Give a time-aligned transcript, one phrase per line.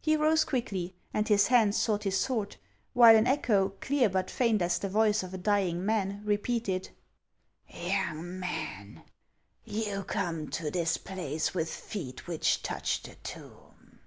[0.00, 2.56] He rose quickly, aiicl his hand sought his sword,
[2.94, 6.90] while an echo, clear but faint as the voice of a dying man, repeated:"
[7.68, 9.04] Young man,
[9.64, 14.00] you come to this place with feet which touch the tomb."